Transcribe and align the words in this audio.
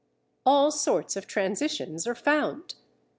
All 0.47 0.71
sorts 0.71 1.15
of 1.15 1.27
transitions 1.27 2.07
are 2.07 2.15
found. 2.15 2.73